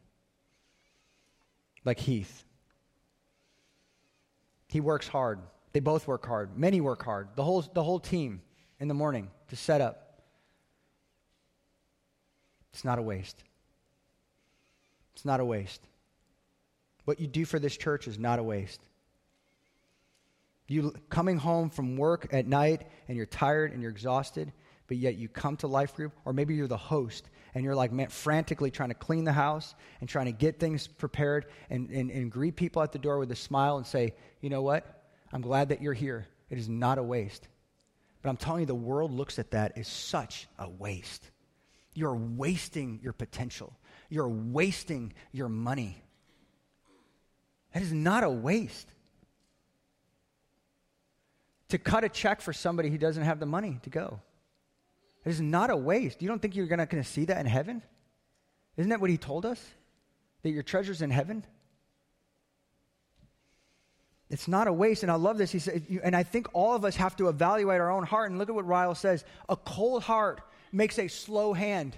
[1.84, 2.44] like Heath.
[4.68, 5.38] He works hard.
[5.76, 6.58] They both work hard.
[6.58, 7.28] Many work hard.
[7.36, 8.42] The whole, the whole team
[8.80, 10.22] in the morning to set up.
[12.72, 13.44] It's not a waste.
[15.14, 15.82] It's not a waste.
[17.04, 18.80] What you do for this church is not a waste.
[20.70, 24.54] You coming home from work at night and you're tired and you're exhausted,
[24.88, 27.92] but yet you come to life group, or maybe you're the host and you're like
[27.92, 32.12] man, frantically trying to clean the house and trying to get things prepared and, and,
[32.12, 35.02] and greet people at the door with a smile and say, you know what?
[35.34, 36.28] I'm glad that you're here.
[36.50, 37.48] It is not a waste.
[38.22, 41.30] But I'm telling you, the world looks at that as such a waste.
[41.94, 43.74] You're wasting your potential.
[44.10, 46.02] You're wasting your money.
[47.74, 48.88] That is not a waste.
[51.70, 54.22] To cut a check for somebody who doesn't have the money to go.
[55.26, 56.22] It is not a waste.
[56.22, 57.82] You don't think you're going to see that in heaven?
[58.78, 59.64] Isn't that what he told us?
[60.44, 61.44] That your treasure's in heaven?
[64.30, 65.04] It's not a waste.
[65.04, 65.52] And I love this.
[65.52, 68.30] He said, and I think all of us have to evaluate our own heart.
[68.30, 71.96] And look at what Ryle says a cold heart makes a slow hand.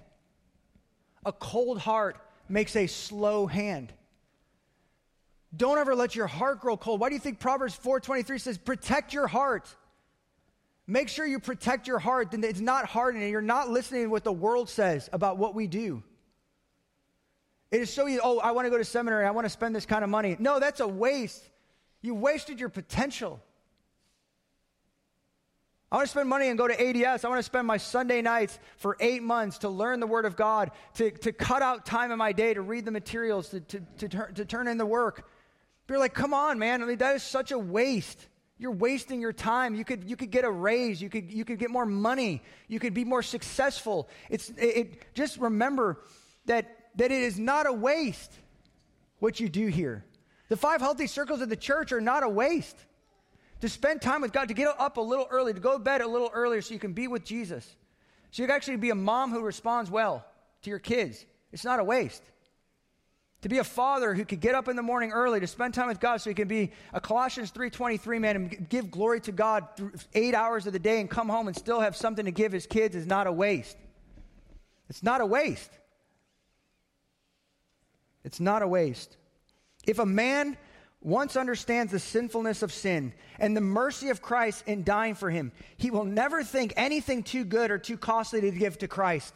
[1.26, 2.18] A cold heart
[2.50, 3.94] makes a slow hand.
[5.56, 7.00] Don't ever let your heart grow cold.
[7.00, 9.74] Why do you think Proverbs 4:23 says protect your heart?
[10.86, 14.10] Make sure you protect your heart, then it's not hardened and you're not listening to
[14.10, 16.02] what the world says about what we do.
[17.72, 19.76] It is so easy, oh, I want to go to seminary, I want to spend
[19.76, 20.38] this kind of money.
[20.40, 21.44] No, that's a waste.
[22.02, 23.42] You wasted your potential.
[25.92, 27.24] I want to spend money and go to ADS.
[27.24, 30.36] I want to spend my Sunday nights for eight months to learn the Word of
[30.36, 33.80] God, to, to cut out time in my day to read the materials, to, to,
[34.00, 35.30] to, turn, to turn in the work.
[35.86, 36.84] But you're like, come on, man.
[36.84, 38.28] I mean, that is such a waste.
[38.58, 39.76] You're wasting your time.
[39.76, 41.02] You could, you could get a raise.
[41.02, 42.42] You could, you could get more money.
[42.68, 44.10] You could be more successful.
[44.30, 46.02] It's, it, it, just remember
[46.48, 48.34] that, that it is not a waste
[49.20, 50.04] what you do here.
[50.50, 52.78] The five healthy circles of the church are not a waste.
[53.62, 56.02] To spend time with God, to get up a little early, to go to bed
[56.02, 57.76] a little earlier so you can be with Jesus.
[58.32, 60.26] So you can actually be a mom who responds well
[60.62, 61.26] to your kids.
[61.52, 62.24] It's not a waste.
[63.42, 65.88] To be a father who could get up in the morning early to spend time
[65.88, 69.68] with God so he can be a Colossians 3.23 man and give glory to God
[70.14, 72.66] eight hours of the day and come home and still have something to give his
[72.66, 73.78] kids is not a waste.
[74.90, 75.72] It's not a waste.
[78.24, 79.18] It's not a waste.
[79.88, 80.58] If a man
[81.02, 85.52] once understands the sinfulness of sin and the mercy of Christ in dying for him,
[85.78, 89.34] he will never think anything too good or too costly to give to Christ.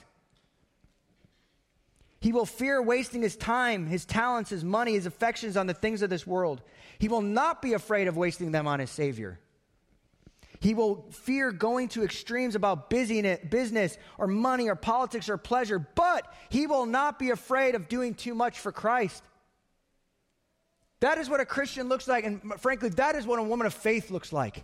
[2.20, 6.04] He will fear wasting his time, his talents, his money, his affections on the things
[6.04, 6.62] of this world.
[7.00, 9.40] He will not be afraid of wasting them on his Savior.
[10.60, 16.32] He will fear going to extremes about business or money or politics or pleasure, but
[16.50, 19.24] he will not be afraid of doing too much for Christ.
[21.02, 23.74] That is what a Christian looks like, and frankly, that is what a woman of
[23.74, 24.64] faith looks like.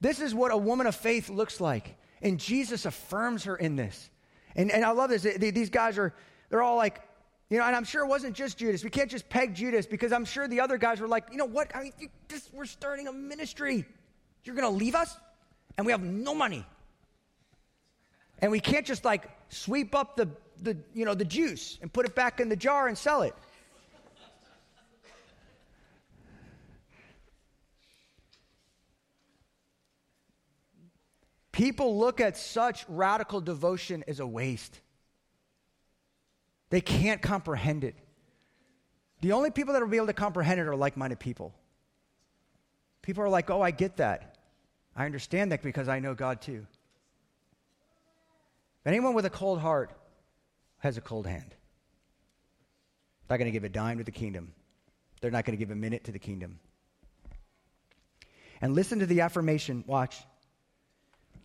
[0.00, 4.10] This is what a woman of faith looks like, and Jesus affirms her in this.
[4.56, 5.22] And, and I love this.
[5.22, 6.12] These guys are,
[6.50, 7.00] they're all like,
[7.50, 8.84] you know, and I'm sure it wasn't just Judas.
[8.84, 11.46] We can't just peg Judas because I'm sure the other guys were like, you know
[11.46, 11.74] what?
[11.74, 13.86] I mean, you, this, we're starting a ministry.
[14.44, 15.16] You're going to leave us?
[15.76, 16.66] And we have no money.
[18.40, 20.28] And we can't just like sweep up the,
[20.60, 23.34] the, you know, the juice and put it back in the jar and sell it.
[31.58, 34.78] People look at such radical devotion as a waste.
[36.70, 37.96] They can't comprehend it.
[39.22, 41.52] The only people that will be able to comprehend it are like minded people.
[43.02, 44.38] People are like, oh, I get that.
[44.94, 46.64] I understand that because I know God too.
[48.86, 49.90] Anyone with a cold heart
[50.78, 51.56] has a cold hand.
[53.28, 54.52] Not going to give a dime to the kingdom.
[55.20, 56.60] They're not going to give a minute to the kingdom.
[58.60, 59.82] And listen to the affirmation.
[59.88, 60.22] Watch.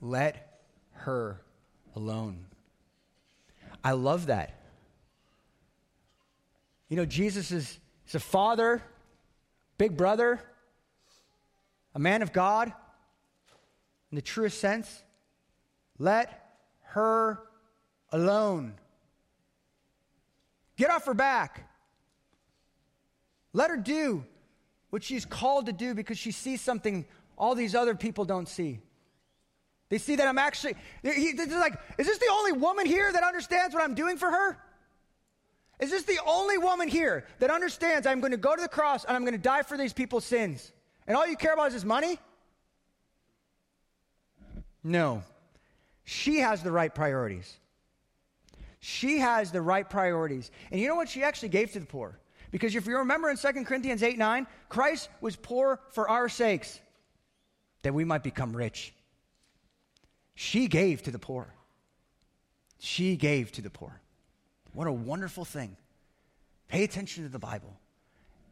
[0.04, 0.60] Let
[0.92, 1.40] her
[1.96, 2.46] alone.
[3.86, 4.60] I love that.
[6.90, 7.80] You know, Jesus is,
[8.14, 8.84] a father,
[9.78, 10.42] big brother,
[11.96, 12.72] a man of God
[14.12, 15.04] in the truest sense.
[15.98, 17.40] Let her
[18.12, 18.74] alone.
[20.76, 21.70] Get off her back.
[23.54, 24.26] Let her do
[24.90, 27.06] what she's called to do because she sees something
[27.38, 28.82] all these other people don't see.
[29.94, 33.76] They see that I'm actually, he, like, is this the only woman here that understands
[33.76, 34.58] what I'm doing for her?
[35.80, 39.06] Is this the only woman here that understands I'm going to go to the cross
[39.06, 40.72] and I'm going to die for these people's sins?
[41.06, 42.18] And all you care about is his money?
[44.84, 45.22] No.
[46.06, 47.56] She has the right priorities.
[48.80, 50.50] She has the right priorities.
[50.72, 52.18] And you know what she actually gave to the poor?
[52.50, 56.82] Because if you remember in 2 Corinthians 8 9, Christ was poor for our sakes,
[57.84, 58.92] that we might become rich.
[60.36, 61.54] She gave to the poor.
[62.80, 64.02] She gave to the poor.
[64.74, 65.78] What a wonderful thing.
[66.68, 67.74] Pay attention to the Bible.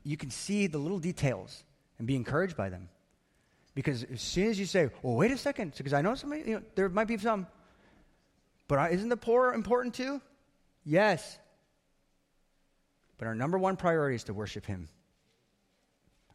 [0.04, 1.64] You can see the little details
[1.98, 2.90] and be encouraged by them.
[3.74, 6.56] Because as soon as you say, well, wait a second, because I know somebody, you
[6.56, 7.48] know, there might be some,
[8.68, 10.22] but isn't the poor important too?
[10.84, 11.40] Yes.
[13.18, 14.90] But our number one priority is to worship Him.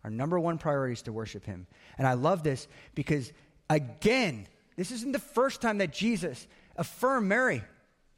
[0.04, 1.66] Our number one priority is to worship Him.
[1.98, 3.32] And I love this because,
[3.68, 4.46] again,
[4.77, 7.62] this isn't the first time that Jesus affirmed Mary.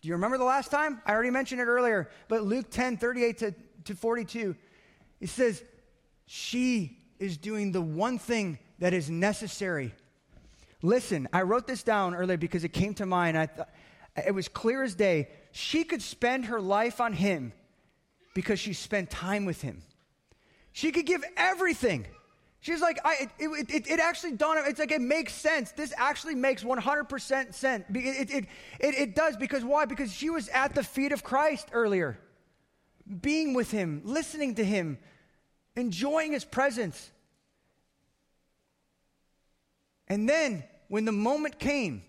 [0.00, 1.00] Do you remember the last time?
[1.06, 4.56] I already mentioned it earlier, but Luke 10 38 to, to 42,
[5.20, 5.62] it says,
[6.26, 9.94] She is doing the one thing that is necessary.
[10.82, 13.36] Listen, I wrote this down earlier because it came to mind.
[13.36, 13.66] I th-
[14.26, 15.28] it was clear as day.
[15.52, 17.52] She could spend her life on him
[18.34, 19.82] because she spent time with him.
[20.72, 22.06] She could give everything.
[22.68, 25.72] She's like, I, it, it, it, actually dawned, it's like it makes sense.
[25.72, 27.84] This actually makes 100% sense.
[27.88, 28.44] It, it,
[28.78, 29.86] it, it does because why?
[29.86, 32.18] Because she was at the feet of Christ earlier,
[33.22, 34.98] being with him, listening to him,
[35.76, 37.10] enjoying his presence.
[40.06, 42.02] And then, when the moment came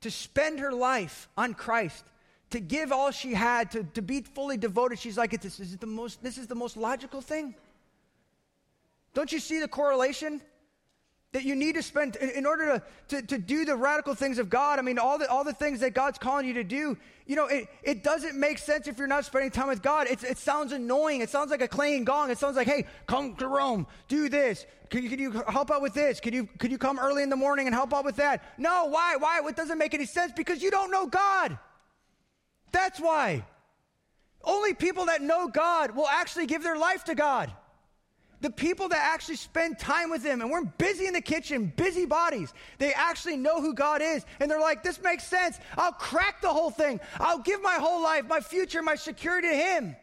[0.00, 2.06] to spend her life on Christ,
[2.52, 5.86] to give all she had, to, to be fully devoted, she's like, this is, the
[5.86, 7.54] most, this is the most logical thing.
[9.16, 10.42] Don't you see the correlation?
[11.32, 14.38] That you need to spend in, in order to, to, to, do the radical things
[14.38, 14.78] of God.
[14.78, 17.46] I mean, all the, all the things that God's calling you to do, you know,
[17.46, 20.06] it, it doesn't make sense if you're not spending time with God.
[20.10, 21.22] It's, it sounds annoying.
[21.22, 22.30] It sounds like a clanging gong.
[22.30, 24.66] It sounds like, hey, come to Rome, do this.
[24.90, 26.20] Can you, can you help out with this?
[26.20, 28.44] Could you, could you come early in the morning and help out with that?
[28.58, 29.16] No, why?
[29.16, 29.40] Why?
[29.48, 31.58] It doesn't make any sense because you don't know God.
[32.70, 33.46] That's why.
[34.44, 37.50] Only people that know God will actually give their life to God
[38.46, 42.06] the people that actually spend time with him and we're busy in the kitchen, busy
[42.06, 44.24] bodies, they actually know who God is.
[44.38, 45.58] And they're like, this makes sense.
[45.76, 47.00] I'll crack the whole thing.
[47.18, 49.96] I'll give my whole life, my future, my security to him.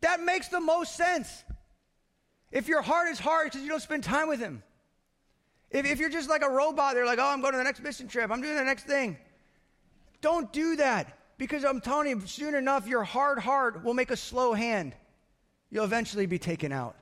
[0.00, 1.42] That makes the most sense.
[2.52, 4.62] If your heart is hard because you don't spend time with him.
[5.72, 7.82] If, if you're just like a robot, they're like, oh, I'm going to the next
[7.82, 8.30] mission trip.
[8.30, 9.18] I'm doing the next thing.
[10.20, 14.16] Don't do that because I'm telling you, soon enough, your hard heart will make a
[14.16, 14.94] slow hand
[15.70, 16.96] you'll eventually be taken out.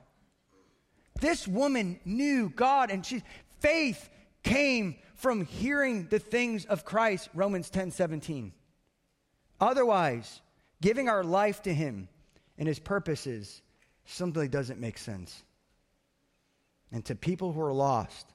[1.19, 3.23] This woman knew God, and she,
[3.59, 4.09] faith
[4.43, 8.53] came from hearing the things of Christ, Romans 10 17.
[9.59, 10.41] Otherwise,
[10.81, 12.07] giving our life to Him
[12.57, 13.61] and His purposes
[14.05, 15.43] simply doesn't make sense.
[16.91, 18.27] And to people who are lost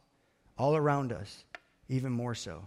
[0.58, 1.44] all around us,
[1.88, 2.66] even more so.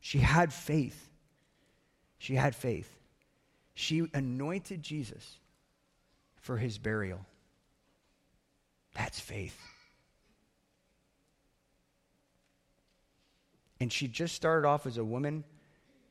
[0.00, 1.08] She had faith.
[2.18, 2.90] She had faith.
[3.74, 5.38] She anointed Jesus
[6.36, 7.24] for his burial.
[8.94, 9.58] That's faith.
[13.80, 15.44] And she just started off as a woman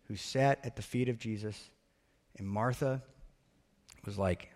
[0.04, 1.70] who sat at the feet of Jesus,
[2.38, 3.02] and Martha
[4.06, 4.50] was like,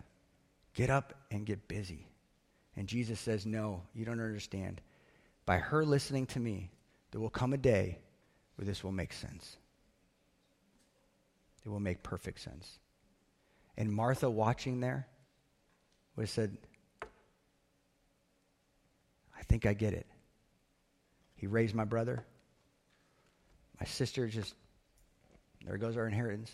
[0.74, 2.06] Get up and get busy.
[2.76, 4.80] And Jesus says, No, you don't understand.
[5.46, 6.70] By her listening to me,
[7.10, 7.98] there will come a day
[8.54, 9.56] where this will make sense.
[11.64, 12.78] It will make perfect sense.
[13.76, 15.08] And Martha watching there,
[16.14, 16.58] would have said,
[19.38, 20.06] I think I get it.
[21.36, 22.24] He raised my brother.
[23.80, 24.54] My sister just,
[25.64, 26.50] there goes our inheritance.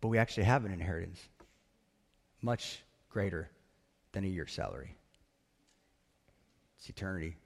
[0.00, 1.18] But we actually have an inheritance.
[2.42, 3.48] much greater
[4.12, 4.94] than a year's salary.
[6.78, 7.36] It's eternity.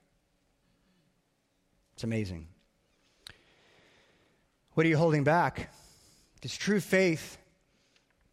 [1.95, 2.49] It's amazing.
[4.75, 5.71] What are you holding back?
[6.43, 7.39] This true faith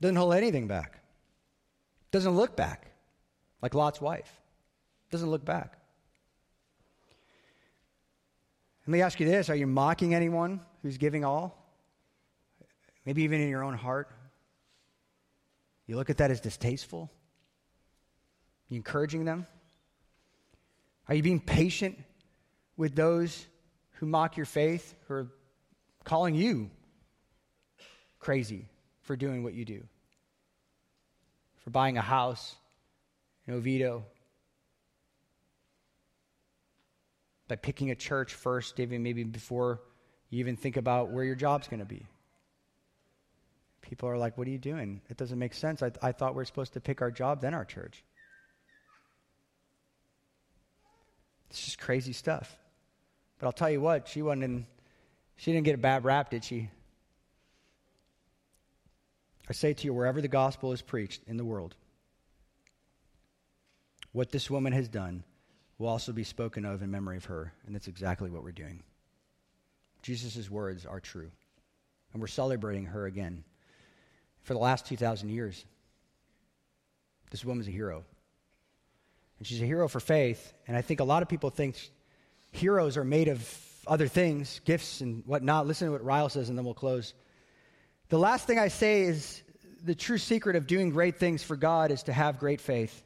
[0.02, 1.00] doesn't hold anything back.
[2.16, 2.94] Doesn't look back,
[3.62, 4.40] like Lot's wife.
[5.12, 5.78] Doesn't look back.
[8.88, 11.62] Let me ask you this Are you mocking anyone who's giving all?
[13.06, 14.08] Maybe even in your own heart?
[15.88, 17.12] You look at that as distasteful?
[17.12, 19.46] Are You encouraging them?
[21.10, 22.00] Are you being patient
[22.78, 23.46] with those
[23.96, 25.28] who mock your faith, who are
[26.06, 26.72] calling you
[28.20, 28.70] crazy
[29.02, 29.84] for doing what you do?
[31.66, 32.56] For buying a house
[33.48, 34.06] in Oviedo?
[37.48, 39.82] By picking a church first, even maybe before
[40.30, 42.06] you even think about where your job's going to be.
[43.82, 45.02] People are like, What are you doing?
[45.10, 45.84] It doesn't make sense.
[45.84, 48.04] I, I thought we are supposed to pick our job, then our church.
[51.50, 52.56] It's just crazy stuff.
[53.40, 54.68] But I'll tell you what, she wasn't in,
[55.36, 56.70] she didn't get a bad rap, did she?
[59.50, 61.76] I say to you, wherever the gospel is preached in the world,
[64.12, 65.24] what this woman has done
[65.78, 67.54] will also be spoken of in memory of her.
[67.66, 68.82] And that's exactly what we're doing.
[70.02, 71.30] Jesus' words are true.
[72.14, 73.44] And we're celebrating her again
[74.44, 75.66] for the last 2,000 years.
[77.30, 78.04] This woman's a hero.
[79.38, 80.54] And she's a hero for faith.
[80.68, 81.76] And I think a lot of people think
[82.52, 85.68] heroes are made of other things, gifts and whatnot.
[85.68, 87.14] Listen to what Ryle says, and then we'll close.
[88.16, 89.44] The last thing I say is
[89.84, 93.04] the true secret of doing great things for God is to have great faith.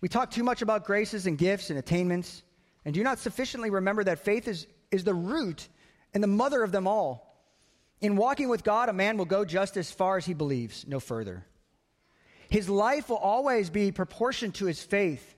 [0.00, 2.42] We talk too much about graces and gifts and attainments,
[2.86, 5.68] and do not sufficiently remember that faith is, is the root
[6.14, 7.44] and the mother of them all.
[8.00, 10.98] In walking with God, a man will go just as far as he believes, no
[10.98, 11.44] further.
[12.48, 15.36] His life will always be proportioned to his faith.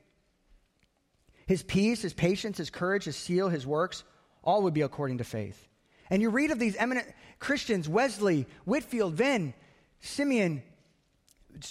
[1.49, 4.05] His peace, his patience, his courage, his zeal, his works,
[4.45, 5.69] all would be according to faith.
[6.11, 7.07] And you read of these eminent
[7.39, 9.55] Christians Wesley, Whitefield, Venn,
[10.01, 10.63] Simeon,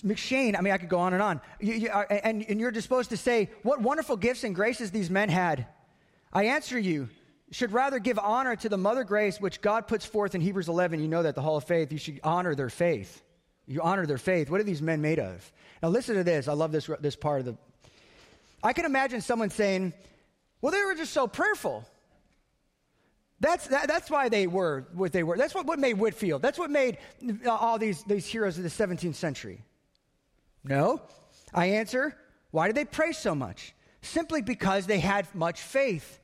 [0.03, 0.57] M'Cheyne.
[0.57, 1.41] I mean, I could go on and on.
[1.59, 5.09] You, you, uh, and, and you're disposed to say, What wonderful gifts and graces these
[5.09, 5.67] men had.
[6.33, 7.09] I answer you,
[7.51, 10.99] should rather give honor to the mother grace which God puts forth in Hebrews 11.
[10.99, 13.23] You know that the Hall of Faith, you should honor their faith.
[13.65, 14.49] You honor their faith.
[14.49, 15.51] What are these men made of?
[15.81, 16.47] Now, listen to this.
[16.47, 17.57] I love this, this part of the.
[18.63, 19.93] I can imagine someone saying,
[20.61, 21.85] well, they were just so prayerful.
[23.39, 25.37] That's, that, that's why they were what they were.
[25.37, 26.41] That's what, what made Whitefield.
[26.41, 26.97] That's what made
[27.45, 29.63] uh, all these, these heroes of the 17th century.
[30.63, 31.01] No.
[31.53, 32.17] I answer,
[32.51, 33.73] why did they pray so much?
[34.01, 36.19] Simply because they had much faith.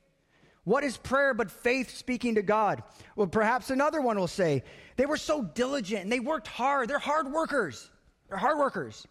[0.64, 2.84] What is prayer but faith speaking to God?
[3.16, 4.64] Well, perhaps another one will say,
[4.96, 6.90] they were so diligent and they worked hard.
[6.90, 7.90] They're hard workers.
[8.30, 9.06] They're hard workers.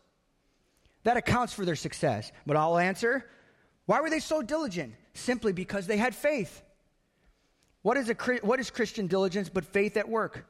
[1.04, 2.32] That accounts for their success.
[2.46, 3.26] But I'll answer,
[3.86, 4.94] why were they so diligent?
[5.14, 6.62] Simply because they had faith.
[7.82, 10.46] What is, a, what is Christian diligence but faith at work?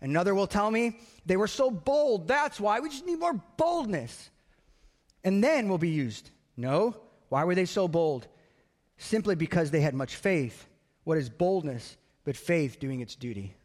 [0.00, 2.26] Another will tell me, they were so bold.
[2.28, 2.80] That's why.
[2.80, 4.30] We just need more boldness.
[5.22, 6.30] And then we'll be used.
[6.56, 6.96] No.
[7.28, 8.26] Why were they so bold?
[9.02, 10.66] simply because they had much faith.
[11.04, 13.56] What is boldness but faith doing its duty?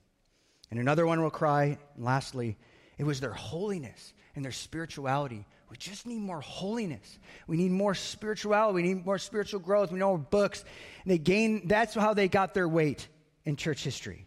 [0.72, 2.58] And another one will cry, and lastly,
[2.98, 5.46] it was their holiness and their spirituality.
[5.70, 7.20] We just need more holiness.
[7.46, 8.76] We need more spirituality.
[8.76, 9.92] We need more spiritual growth.
[9.92, 10.64] We need more books.
[11.04, 13.08] And they gain, that's how they got their weight
[13.44, 14.26] in church history.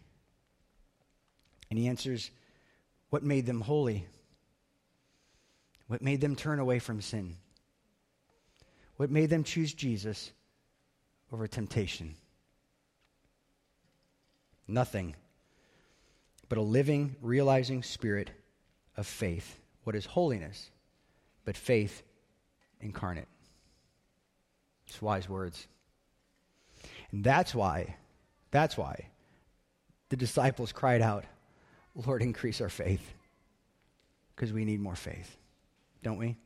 [1.69, 2.29] And he answers,
[3.09, 4.05] What made them holy?
[5.87, 7.35] What made them turn away from sin?
[8.97, 10.31] What made them choose Jesus
[11.31, 12.15] over temptation.
[14.67, 15.15] Nothing
[16.49, 18.29] but a living, realizing spirit
[18.97, 19.59] of faith.
[19.83, 20.69] What is holiness?
[21.45, 22.03] But faith
[22.79, 23.27] incarnate.
[24.87, 25.67] It's wise words.
[27.11, 27.95] And that's why,
[28.51, 29.07] that's why
[30.09, 31.23] the disciples cried out,
[31.95, 33.13] Lord, increase our faith.
[34.35, 35.37] Because we need more faith,
[36.03, 36.37] don't we?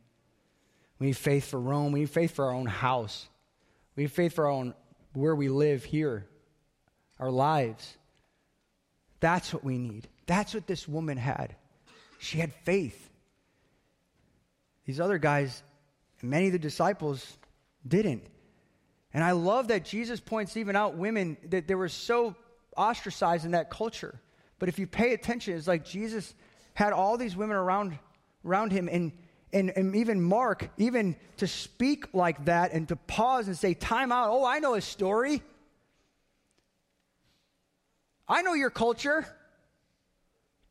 [0.99, 1.91] We need faith for Rome.
[1.91, 3.27] We need faith for our own house.
[3.95, 4.73] We need faith for our own,
[5.13, 6.27] where we live here,
[7.19, 7.97] our lives.
[9.19, 10.07] That's what we need.
[10.25, 11.55] That's what this woman had.
[12.19, 13.09] She had faith.
[14.85, 15.63] These other guys,
[16.21, 17.37] many of the disciples,
[17.87, 18.23] didn't.
[19.13, 22.35] And I love that Jesus points even out women that they were so
[22.75, 24.19] ostracized in that culture.
[24.59, 26.33] But if you pay attention, it's like Jesus
[26.73, 27.97] had all these women around,
[28.45, 29.11] around him, and
[29.55, 34.11] and, and even Mark, even to speak like that and to pause and say, time
[34.11, 34.29] out.
[34.29, 35.41] Oh, I know a story.
[38.27, 39.25] I know your culture.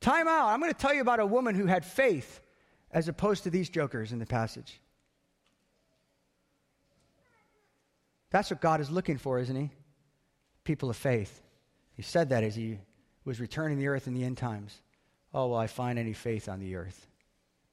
[0.00, 0.48] Time out.
[0.48, 2.42] I'm going to tell you about a woman who had faith
[2.94, 4.80] as opposed to these jokers in the passage.
[8.30, 9.70] That's what God is looking for, isn't He?
[10.62, 11.42] People of faith.
[11.94, 12.78] He said that as He
[13.24, 14.80] was returning the earth in the end times.
[15.34, 17.08] Oh, will I find any faith on the earth?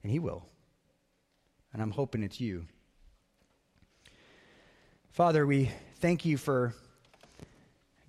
[0.02, 0.44] And He will.
[1.72, 2.66] And I'm hoping it's you.
[5.12, 6.74] Father, we thank you for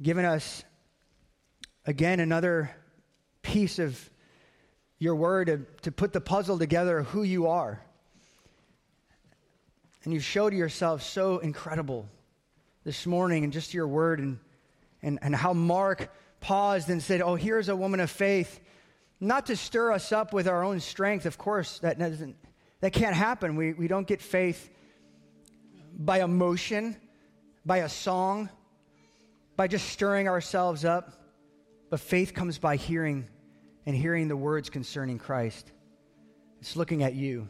[0.01, 0.65] giving us
[1.85, 2.71] again another
[3.43, 4.09] piece of
[5.03, 7.83] your word to, to put the puzzle together who you are.
[10.05, 12.09] And you showed yourself so incredible
[12.85, 14.39] this morning and just your word and,
[15.03, 18.61] and, and how Mark paused and said, Oh, here's a woman of faith.
[19.19, 22.37] Not to stir us up with our own strength, of course, that doesn't
[22.81, 23.57] that can't happen.
[23.57, 24.71] We, we don't get faith
[25.97, 26.97] by emotion,
[27.67, 28.51] by a song,
[29.57, 31.13] by just stirring ourselves up.
[31.91, 33.29] But faith comes by hearing
[33.87, 35.71] and hearing the words concerning Christ.
[36.61, 37.49] It's looking at you.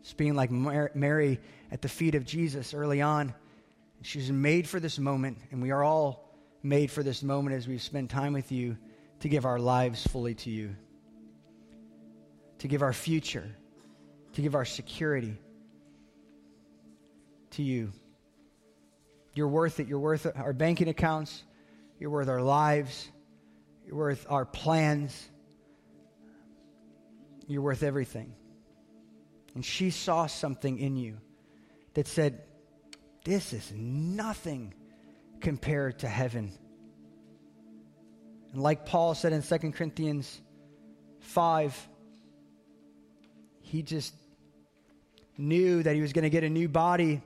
[0.00, 3.34] It's being like Mary at the feet of Jesus early on.
[4.02, 7.78] She's made for this moment, and we are all made for this moment as we
[7.78, 8.76] spend time with you
[9.20, 10.74] to give our lives fully to you,
[12.58, 13.46] to give our future,
[14.32, 15.36] to give our security
[17.50, 17.92] to you.
[19.34, 19.88] You're worth it.
[19.88, 21.42] You're worth our banking accounts.
[21.98, 23.08] You're worth our lives.
[23.86, 25.28] You're worth our plans.
[27.50, 28.32] You're worth everything.
[29.56, 31.16] And she saw something in you
[31.94, 32.42] that said,
[33.24, 34.72] This is nothing
[35.40, 36.52] compared to heaven.
[38.52, 40.40] And like Paul said in 2 Corinthians
[41.22, 41.88] 5,
[43.62, 44.14] he just
[45.36, 47.14] knew that he was going to get a new body.
[47.14, 47.22] And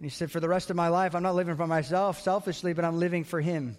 [0.00, 2.86] he said, For the rest of my life, I'm not living for myself selfishly, but
[2.86, 3.76] I'm living for him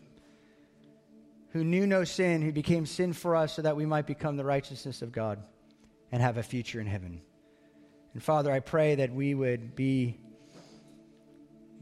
[1.49, 4.45] who knew no sin, who became sin for us so that we might become the
[4.45, 5.39] righteousness of God
[6.11, 7.21] and have a future in heaven.
[8.13, 10.17] And Father, I pray that we would be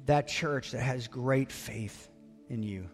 [0.06, 2.10] that church that has great faith
[2.50, 2.88] in you.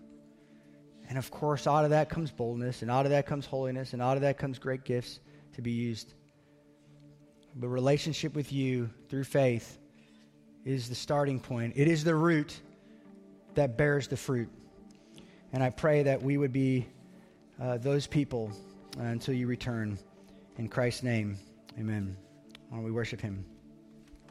[1.10, 4.02] And of course, out of that comes boldness, and out of that comes holiness, and
[4.02, 5.20] out of that comes great gifts
[5.54, 6.14] to be used.
[7.56, 9.78] But relationship with you through faith
[10.66, 12.60] is the starting point, it is the root
[13.56, 14.50] that bears the fruit.
[15.52, 16.88] And I pray that we would be
[17.62, 18.52] uh, those people
[18.98, 20.00] uh, until you return.
[20.58, 21.38] In Christ's name,
[21.80, 22.16] amen.
[22.70, 23.44] While we worship him.